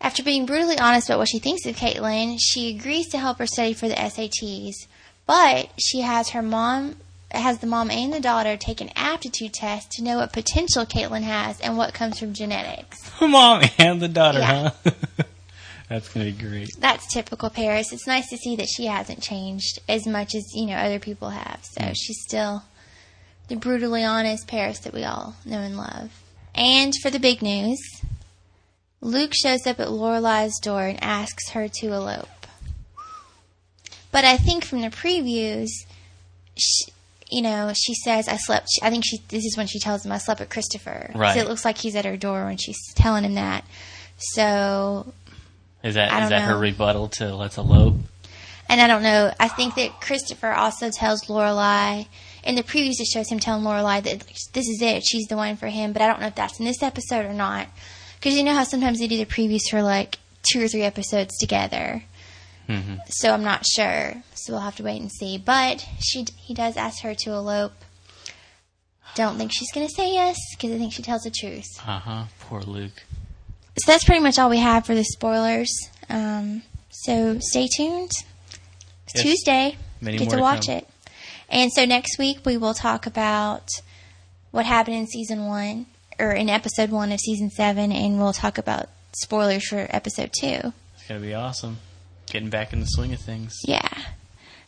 [0.00, 3.46] After being brutally honest about what she thinks of Caitlin, she agrees to help her
[3.46, 4.86] study for the SATs,
[5.26, 6.96] but she has her mom
[7.30, 11.22] has the mom and the daughter take an aptitude test to know what potential Caitlin
[11.22, 12.98] has and what comes from genetics.
[13.20, 14.70] Mom and the daughter, Yeah.
[14.84, 14.92] huh?
[15.90, 16.70] That's gonna be great.
[16.78, 17.92] That's typical Paris.
[17.92, 21.28] It's nice to see that she hasn't changed as much as, you know, other people
[21.30, 21.60] have.
[21.64, 22.62] So she's still
[23.48, 26.10] the brutally honest Paris that we all know and love.
[26.54, 27.80] And for the big news,
[29.00, 32.28] Luke shows up at Lorelai's door and asks her to elope.
[34.10, 35.68] But I think from the previews,
[36.56, 36.92] she,
[37.30, 40.12] you know, she says, I slept, I think she, this is when she tells him,
[40.12, 41.12] I slept with Christopher.
[41.14, 41.34] Right.
[41.34, 43.64] So it looks like he's at her door when she's telling him that.
[44.16, 45.12] So
[45.82, 47.96] Is that I that her rebuttal to Let's Elope?
[48.68, 49.32] And I don't know.
[49.38, 52.06] I think that Christopher also tells Lorelai
[52.44, 53.00] in the previews.
[53.00, 54.20] It shows him telling Lorelai that
[54.52, 55.04] this is it.
[55.04, 55.92] She's the one for him.
[55.92, 57.68] But I don't know if that's in this episode or not.
[58.18, 61.36] Because you know how sometimes they do the previews for like two or three episodes
[61.38, 62.02] together.
[62.66, 64.14] hmm So I'm not sure.
[64.34, 65.38] So we'll have to wait and see.
[65.38, 67.72] But she he does ask her to elope.
[69.14, 71.66] Don't think she's gonna say yes because I think she tells the truth.
[71.86, 72.24] Uh huh.
[72.40, 73.02] Poor Luke.
[73.78, 75.70] So that's pretty much all we have for the spoilers.
[76.08, 78.10] Um, so stay tuned.
[79.06, 79.22] It's Yes.
[79.24, 79.76] Tuesday.
[80.00, 80.76] Many Get to watch come.
[80.76, 80.88] it.
[81.48, 83.68] And so next week we will talk about
[84.50, 85.86] what happened in season one
[86.18, 90.72] or in episode one of season seven, and we'll talk about spoilers for episode two.
[90.94, 91.78] It's gonna be awesome.
[92.26, 93.54] Getting back in the swing of things.
[93.64, 93.88] Yeah.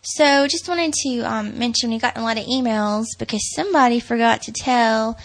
[0.02, 4.40] So just wanted to um, mention we got a lot of emails because somebody forgot
[4.42, 5.18] to tell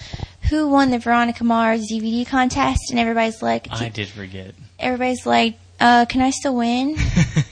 [0.50, 4.54] who won the Veronica Mars DVD contest, and everybody's like, I did forget.
[4.78, 6.98] everybody's like, uh, can I still win?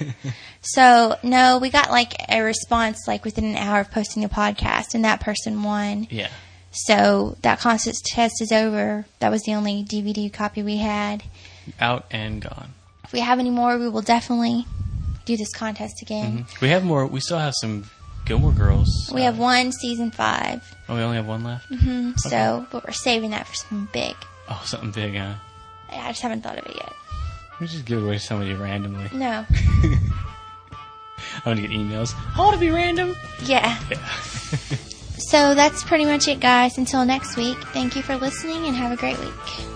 [0.64, 4.93] so no, we got like a response like within an hour of posting the podcast,
[4.95, 6.07] and that person won.
[6.09, 6.30] yeah.
[6.72, 9.05] So that contest test is over.
[9.20, 11.24] That was the only DVD copy we had.
[11.80, 12.74] Out and gone.
[13.03, 14.66] If we have any more, we will definitely
[15.26, 16.47] do this contest again.
[16.61, 17.05] We have more.
[17.05, 17.86] We still have some
[18.26, 19.11] Gilmore Girls.
[19.14, 20.64] We uh, have one season five.
[20.89, 21.68] Oh, we only have one left.
[21.68, 24.16] hmm So, but we're saving that for something big.
[24.49, 25.36] Oh, something big, huh?
[25.91, 26.93] I just haven't thought of it yet.
[27.59, 29.09] We just give it away to somebody randomly.
[29.14, 29.45] No.
[31.38, 32.14] I'm gonna get emails.
[32.36, 33.16] I want to be random.
[33.44, 33.80] Yeah.
[33.90, 33.98] Yeah.
[35.34, 36.78] So that's pretty much it, guys.
[36.78, 39.72] Until next week, thank you for listening and have a great week.